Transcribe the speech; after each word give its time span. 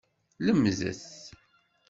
Lemdet! 0.45 1.05